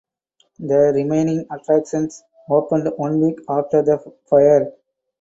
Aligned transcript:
The 0.57 0.93
remaining 0.95 1.45
attractions 1.51 2.23
opened 2.49 2.91
one 2.97 3.21
week 3.21 3.37
after 3.47 3.83
the 3.83 3.99
fire. 4.27 4.73